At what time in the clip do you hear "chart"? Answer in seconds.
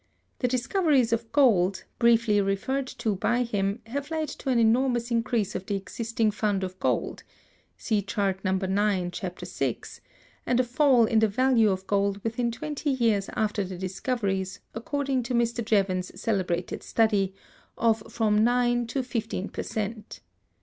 8.01-8.43